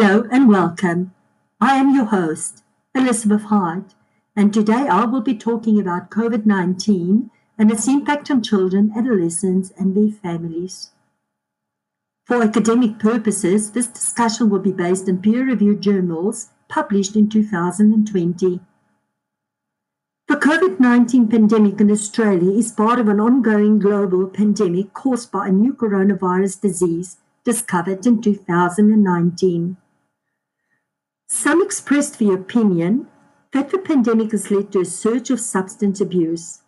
Hello 0.00 0.28
and 0.30 0.48
welcome. 0.48 1.12
I 1.60 1.74
am 1.74 1.92
your 1.92 2.04
host, 2.04 2.62
Elizabeth 2.94 3.42
Hyde, 3.42 3.94
and 4.36 4.54
today 4.54 4.86
I 4.86 5.04
will 5.06 5.22
be 5.22 5.34
talking 5.34 5.80
about 5.80 6.12
COVID 6.12 6.46
19 6.46 7.32
and 7.58 7.70
its 7.72 7.88
impact 7.88 8.30
on 8.30 8.40
children, 8.40 8.92
adolescents, 8.96 9.72
and 9.76 9.96
their 9.96 10.12
families. 10.12 10.92
For 12.26 12.40
academic 12.40 13.00
purposes, 13.00 13.72
this 13.72 13.88
discussion 13.88 14.50
will 14.50 14.60
be 14.60 14.70
based 14.70 15.08
on 15.08 15.18
peer 15.20 15.44
reviewed 15.44 15.80
journals 15.80 16.50
published 16.68 17.16
in 17.16 17.28
2020. 17.28 18.60
The 20.28 20.36
COVID 20.36 20.78
19 20.78 21.26
pandemic 21.26 21.80
in 21.80 21.90
Australia 21.90 22.56
is 22.56 22.70
part 22.70 23.00
of 23.00 23.08
an 23.08 23.18
ongoing 23.18 23.80
global 23.80 24.28
pandemic 24.28 24.94
caused 24.94 25.32
by 25.32 25.48
a 25.48 25.50
new 25.50 25.74
coronavirus 25.74 26.60
disease 26.60 27.16
discovered 27.42 28.06
in 28.06 28.22
2019. 28.22 29.76
Some 31.40 31.62
expressed 31.62 32.18
the 32.18 32.32
opinion 32.32 33.06
that 33.52 33.70
the 33.70 33.78
pandemic 33.78 34.32
has 34.32 34.50
led 34.50 34.72
to 34.72 34.80
a 34.80 34.84
surge 34.84 35.30
of 35.30 35.38
substance 35.38 36.00
abuse. 36.00 36.62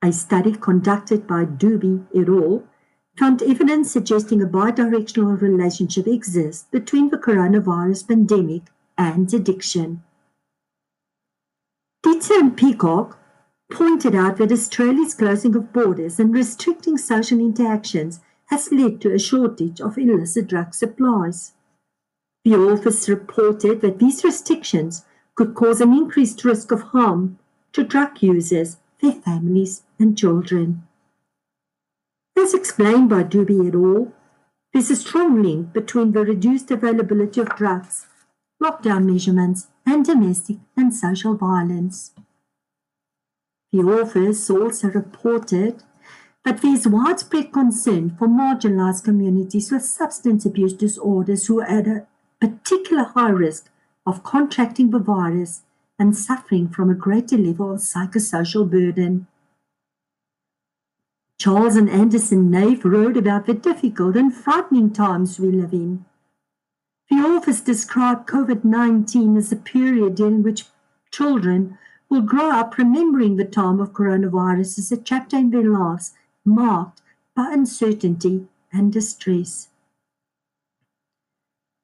A 0.00 0.12
study 0.12 0.52
conducted 0.52 1.26
by 1.26 1.44
Dubey 1.44 2.06
et 2.14 2.26
al. 2.26 2.62
found 3.18 3.42
evidence 3.42 3.90
suggesting 3.90 4.40
a 4.40 4.46
bidirectional 4.46 5.38
relationship 5.38 6.06
exists 6.06 6.68
between 6.70 7.10
the 7.10 7.18
coronavirus 7.18 8.08
pandemic 8.08 8.62
and 8.96 9.32
addiction. 9.34 10.02
Dietze 12.02 12.40
and 12.40 12.56
Peacock 12.56 13.18
pointed 13.70 14.14
out 14.14 14.38
that 14.38 14.52
Australia's 14.52 15.12
closing 15.12 15.54
of 15.54 15.70
borders 15.70 16.18
and 16.18 16.32
restricting 16.32 16.96
social 16.96 17.38
interactions 17.38 18.20
has 18.46 18.72
led 18.72 19.02
to 19.02 19.12
a 19.12 19.18
shortage 19.18 19.82
of 19.82 19.98
illicit 19.98 20.46
drug 20.46 20.72
supplies. 20.72 21.52
The 22.44 22.54
office 22.54 23.08
reported 23.08 23.82
that 23.82 23.98
these 23.98 24.24
restrictions 24.24 25.04
could 25.34 25.54
cause 25.54 25.80
an 25.80 25.92
increased 25.92 26.44
risk 26.44 26.72
of 26.72 26.82
harm 26.82 27.38
to 27.72 27.84
drug 27.84 28.22
users, 28.22 28.78
their 29.00 29.12
families, 29.12 29.82
and 29.98 30.16
children. 30.16 30.86
As 32.36 32.54
explained 32.54 33.10
by 33.10 33.24
Dubey 33.24 33.68
et 33.68 33.74
al., 33.74 34.12
there's 34.72 34.90
a 34.90 34.96
strong 34.96 35.42
link 35.42 35.72
between 35.72 36.12
the 36.12 36.20
reduced 36.20 36.70
availability 36.70 37.40
of 37.40 37.56
drugs, 37.56 38.06
lockdown 38.62 39.04
measurements, 39.04 39.68
and 39.84 40.04
domestic 40.04 40.58
and 40.76 40.94
social 40.94 41.34
violence. 41.34 42.12
The 43.72 43.80
office 43.80 44.48
also 44.48 44.88
reported 44.88 45.82
that 46.44 46.62
there 46.62 46.74
is 46.74 46.88
widespread 46.88 47.52
concern 47.52 48.16
for 48.18 48.28
marginalized 48.28 49.04
communities 49.04 49.70
with 49.70 49.84
substance 49.84 50.46
abuse 50.46 50.72
disorders 50.72 51.46
who 51.46 51.60
are 51.60 51.68
at 51.68 51.86
a 51.86 52.06
particular 52.40 53.04
high 53.04 53.30
risk 53.30 53.70
of 54.06 54.22
contracting 54.22 54.90
the 54.90 54.98
virus 54.98 55.62
and 55.98 56.16
suffering 56.16 56.68
from 56.68 56.90
a 56.90 56.94
greater 56.94 57.36
level 57.36 57.72
of 57.72 57.80
psychosocial 57.80 58.68
burden. 58.68 59.26
Charles 61.38 61.76
and 61.76 61.88
Anderson 61.88 62.50
Nave 62.50 62.84
wrote 62.84 63.16
about 63.16 63.46
the 63.46 63.54
difficult 63.54 64.14
and 64.14 64.34
frightening 64.34 64.92
times 64.92 65.40
we 65.40 65.50
live 65.50 65.72
in. 65.72 66.04
The 67.10 67.16
authors 67.16 67.62
describe 67.62 68.26
COVID 68.26 68.62
19 68.62 69.36
as 69.38 69.50
a 69.50 69.56
period 69.56 70.16
during 70.16 70.42
which 70.42 70.66
children 71.10 71.78
will 72.10 72.20
grow 72.20 72.50
up 72.50 72.76
remembering 72.76 73.36
the 73.36 73.46
time 73.46 73.80
of 73.80 73.92
coronavirus 73.92 74.78
as 74.78 74.92
a 74.92 74.96
chapter 74.98 75.38
in 75.38 75.50
their 75.50 75.64
lives 75.64 76.12
marked 76.44 77.00
by 77.34 77.52
uncertainty 77.52 78.46
and 78.70 78.92
distress. 78.92 79.69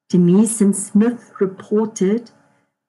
Demesen 0.08 0.72
Smith 0.72 1.32
reported 1.40 2.30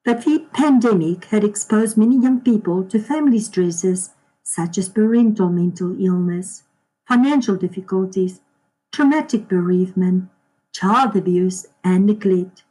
that 0.05 0.23
the 0.23 0.45
pandemic 0.53 1.25
had 1.25 1.43
exposed 1.43 1.97
many 1.97 2.17
young 2.17 2.41
people 2.41 2.83
to 2.83 2.99
family 2.99 3.39
stresses 3.39 4.11
such 4.43 4.77
as 4.77 4.87
parental 4.87 5.49
mental 5.49 5.99
illness, 5.99 6.63
financial 7.07 7.55
difficulties, 7.55 8.41
traumatic 8.91 9.47
bereavement, 9.47 10.29
child 10.71 11.15
abuse, 11.15 11.65
and 11.83 12.05
neglect. 12.05 12.63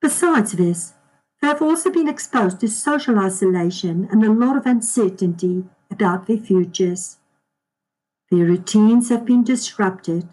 Besides 0.00 0.52
this, 0.52 0.94
they 1.42 1.48
have 1.48 1.60
also 1.60 1.90
been 1.90 2.08
exposed 2.08 2.60
to 2.60 2.68
social 2.68 3.18
isolation 3.18 4.08
and 4.10 4.22
a 4.22 4.32
lot 4.32 4.56
of 4.56 4.66
uncertainty 4.66 5.64
about 5.90 6.26
their 6.26 6.38
futures. 6.38 7.18
Their 8.30 8.46
routines 8.46 9.08
have 9.10 9.26
been 9.26 9.44
disrupted 9.44 10.28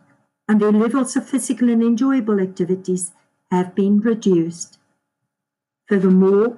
and 0.51 0.59
their 0.59 0.73
levels 0.73 1.15
of 1.15 1.29
physical 1.29 1.69
and 1.69 1.81
enjoyable 1.81 2.37
activities 2.41 3.13
have 3.49 3.73
been 3.73 4.01
reduced. 4.01 4.79
Furthermore, 5.87 6.57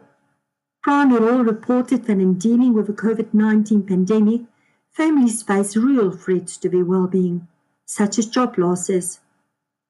Prime 0.82 1.12
et 1.12 1.22
al. 1.22 1.44
reported 1.44 2.06
that 2.06 2.18
in 2.18 2.40
dealing 2.40 2.74
with 2.74 2.88
the 2.88 2.94
COVID 2.94 3.36
19 3.36 3.84
pandemic, 3.84 4.42
families 4.90 5.44
face 5.44 5.78
real 5.78 6.10
threats 6.10 6.58
to 6.58 6.70
their 6.70 6.84
well 6.84 7.06
being, 7.06 7.48
such 7.86 8.18
as 8.18 8.26
job 8.26 8.58
losses, 8.58 9.20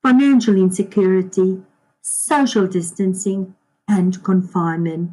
financial 0.02 0.58
insecurity, 0.58 1.64
social 2.02 2.68
distancing, 2.68 3.56
and 3.88 4.22
confinement. 4.22 5.12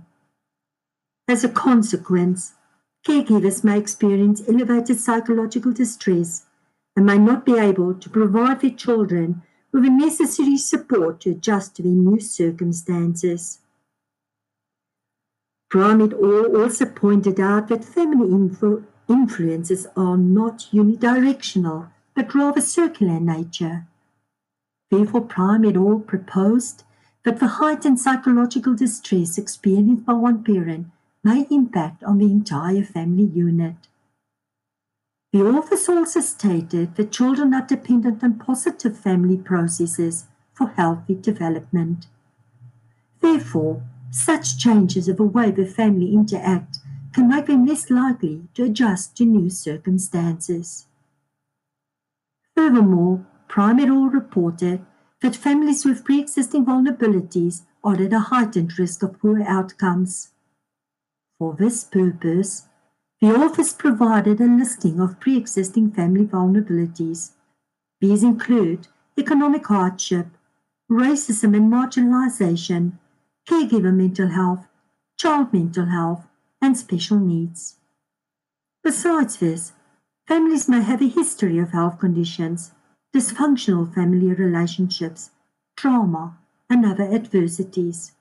As 1.29 1.45
a 1.45 1.49
consequence, 1.49 2.55
Caregivers 3.07 3.63
may 3.63 3.79
experience 3.79 4.43
elevated 4.49 4.99
psychological 4.99 5.73
distress 5.73 6.47
and 7.01 7.07
may 7.07 7.17
not 7.17 7.47
be 7.47 7.57
able 7.57 7.95
to 7.95 8.11
provide 8.11 8.61
their 8.61 8.69
children 8.73 9.41
with 9.73 9.85
the 9.85 9.89
necessary 9.89 10.59
support 10.59 11.19
to 11.19 11.31
adjust 11.31 11.75
to 11.75 11.83
their 11.83 11.93
new 11.93 12.21
circumstances. 12.21 13.61
Brahmit 15.73 16.13
also 16.13 16.85
pointed 16.85 17.41
out 17.41 17.69
that 17.69 17.87
family 17.87 18.29
influ- 18.29 18.85
influences 19.09 19.87
are 19.97 20.19
not 20.19 20.69
unidirectional, 20.75 21.89
but 22.15 22.35
rather 22.35 22.61
circular 22.61 23.17
in 23.17 23.25
nature. 23.25 23.87
Therefore, 24.91 25.23
Prime 25.23 25.65
et 25.65 25.77
al. 25.77 26.01
proposed 26.01 26.83
that 27.25 27.41
the 27.41 27.47
heightened 27.61 27.99
psychological 27.99 28.75
distress 28.75 29.39
experienced 29.39 30.05
by 30.05 30.13
one 30.13 30.45
parent 30.45 30.89
may 31.25 31.47
impact 31.51 32.05
on 32.05 32.19
the 32.19 32.27
entire 32.27 32.85
family 32.85 33.25
unit. 33.25 33.89
The 35.33 35.43
authors 35.43 35.89
also 35.89 36.21
stated 36.21 36.97
that 36.97 37.13
children 37.13 37.55
are 37.55 37.67
dependent 37.67 38.25
on 38.25 38.39
positive 38.39 38.99
family 38.99 39.37
processes 39.37 40.27
for 40.53 40.69
healthy 40.69 41.15
development. 41.15 42.07
Therefore, 43.21 43.83
such 44.11 44.59
changes 44.59 45.09
of 45.09 45.19
the 45.19 45.25
way 45.25 45.53
the 45.53 45.67
family 45.67 46.13
interact 46.13 46.79
can 47.13 47.29
make 47.29 47.47
them 47.47 47.65
less 47.65 47.91
likely 47.91 48.43
to 48.55 48.65
adjust 48.65 49.17
to 49.17 49.25
new 49.25 49.51
circumstances. 49.51 50.87
Furthermore, 52.57 53.25
Prime 53.47 53.81
et 53.81 53.89
al. 53.89 54.07
reported 54.07 54.85
that 55.23 55.37
families 55.37 55.85
with 55.85 56.05
pre-existing 56.05 56.65
vulnerabilities 56.65 57.63
are 57.85 58.01
at 58.01 58.13
a 58.13 58.21
heightened 58.21 58.79
risk 58.79 59.03
of 59.03 59.19
poor 59.21 59.43
outcomes. 59.43 60.31
For 61.39 61.55
this 61.55 61.85
purpose, 61.85 62.67
the 63.21 63.37
office 63.37 63.73
provided 63.75 64.41
a 64.41 64.45
listing 64.45 64.99
of 64.99 65.21
pre-existing 65.21 65.91
family 65.91 66.25
vulnerabilities. 66.25 67.33
These 68.01 68.23
include 68.23 68.89
economic 69.19 69.67
hardship, 69.67 70.29
racism 70.91 71.55
and 71.55 71.71
marginalization, 71.71 72.93
caregiver 73.47 73.95
mental 73.95 74.29
health, 74.29 74.67
child 75.19 75.53
mental 75.53 75.87
health, 75.87 76.27
and 76.63 76.77
special 76.79 77.19
needs. 77.19 77.77
Besides 78.83 79.37
this, 79.37 79.73
families 80.27 80.69
may 80.69 80.81
have 80.81 81.03
a 81.03 81.09
history 81.09 81.59
of 81.59 81.73
health 81.73 81.99
conditions, 81.99 82.73
dysfunctional 83.15 83.93
family 83.95 84.33
relationships, 84.33 85.31
trauma, 85.77 86.39
and 86.71 86.87
other 86.87 87.05
adversities. 87.05 88.13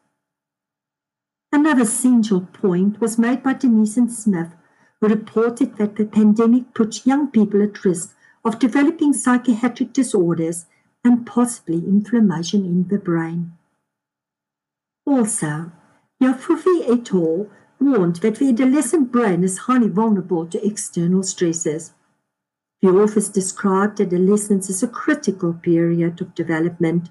Another 1.53 1.83
essential 1.83 2.41
point 2.41 2.99
was 2.99 3.17
made 3.17 3.41
by 3.41 3.53
Danese 3.53 3.97
and 3.97 4.11
Smith, 4.11 4.49
reported 5.07 5.77
that 5.77 5.95
the 5.95 6.05
pandemic 6.05 6.73
puts 6.73 7.05
young 7.05 7.31
people 7.31 7.61
at 7.63 7.85
risk 7.85 8.15
of 8.43 8.59
developing 8.59 9.13
psychiatric 9.13 9.93
disorders 9.93 10.65
and 11.03 11.25
possibly 11.25 11.77
inflammation 11.77 12.65
in 12.65 12.87
the 12.87 12.97
brain. 12.97 13.53
Also, 15.05 15.71
Yafufi 16.21 16.89
et 16.89 17.13
al. 17.13 17.47
warned 17.79 18.17
that 18.17 18.35
the 18.35 18.49
adolescent 18.49 19.11
brain 19.11 19.43
is 19.43 19.59
highly 19.59 19.87
vulnerable 19.87 20.45
to 20.45 20.65
external 20.65 21.23
stresses. 21.23 21.93
The 22.81 22.89
authors 22.89 23.29
described 23.29 24.01
adolescence 24.01 24.69
as 24.69 24.83
a 24.83 24.87
critical 24.87 25.53
period 25.53 26.21
of 26.21 26.35
development 26.35 27.09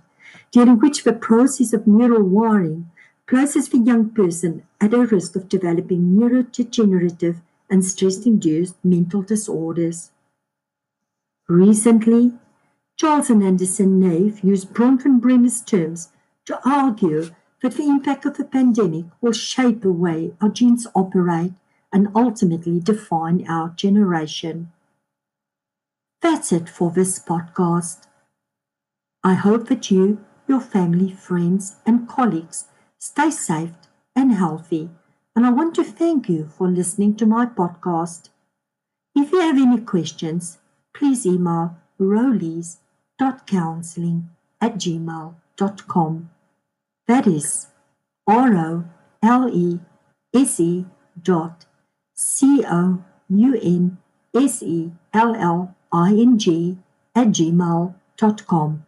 during 0.51 0.79
which 0.79 1.05
the 1.05 1.13
process 1.13 1.73
of 1.73 1.87
neural 1.87 2.23
wiring 2.23 2.91
places 3.27 3.69
the 3.69 3.79
young 3.79 4.11
person 4.11 4.63
at 4.81 4.95
a 4.95 5.07
risk 5.07 5.37
of 5.37 5.49
developing 5.49 6.17
neurodegenerative 6.17 7.41
and 7.71 7.85
stress 7.85 8.25
induced 8.27 8.77
mental 8.85 9.23
disorders. 9.23 10.11
Recently, 11.49 12.35
Charles 12.97 13.31
and 13.31 13.43
Anderson 13.43 14.01
Nave 14.01 14.41
used 14.41 14.75
Bronfenbrenner's 14.75 15.63
terms 15.63 16.11
to 16.47 16.59
argue 16.69 17.31
that 17.63 17.75
the 17.75 17.85
impact 17.85 18.25
of 18.25 18.37
the 18.37 18.45
pandemic 18.45 19.07
will 19.21 19.33
shape 19.33 19.83
the 19.83 19.93
way 19.93 20.35
our 20.41 20.49
genes 20.49 20.87
operate 20.95 21.53
and 21.93 22.09
ultimately 22.15 22.81
define 22.81 23.47
our 23.49 23.71
generation. 23.71 24.73
That's 26.21 26.53
it 26.53 26.69
for 26.69 26.91
this 26.91 27.19
podcast. 27.19 28.07
I 29.23 29.35
hope 29.35 29.69
that 29.69 29.91
you, 29.91 30.25
your 30.47 30.61
family, 30.61 31.13
friends, 31.13 31.77
and 31.87 32.09
colleagues 32.09 32.67
stay 32.99 33.31
safe 33.31 33.73
and 34.15 34.33
healthy, 34.33 34.91
and 35.39 35.47
I 35.47 35.51
want 35.51 35.75
to 35.77 35.85
thank 35.85 36.29
you 36.29 36.49
for 36.49 36.69
listening 36.69 37.15
to 37.15 37.25
my 37.25 37.47
podcast. 37.47 38.31
If 39.15 39.31
you 39.31 39.39
have 39.39 39.57
any 39.57 39.81
questions, 39.81 40.59
please 40.93 41.25
email 41.25 41.77
rowleys.counseling 42.01 44.31
at 44.61 44.75
gmail.com. 44.75 46.31
That 47.07 47.29
is 47.29 47.69
R 48.27 48.57
O 48.57 48.85
L 49.23 49.49
E 49.49 49.79
S 50.35 50.59
E 50.59 50.87
dot 51.23 51.67
C 52.17 52.65
O 52.69 53.05
U 53.29 53.61
N 53.63 53.99
S 54.35 54.61
E 54.65 54.91
L 55.15 55.37
L 55.37 55.77
I 55.93 56.15
N 56.15 56.37
G 56.37 56.79
at 57.15 57.29
gmail.com. 57.29 58.85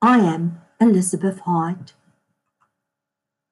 I 0.00 0.18
am 0.20 0.62
Elizabeth 0.80 1.40
Hyde. 1.40 1.92